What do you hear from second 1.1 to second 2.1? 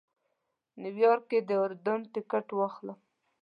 کې د اردن